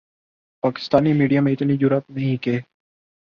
[0.63, 2.59] Pakistani media میں اتنی جرآت نہیں کہ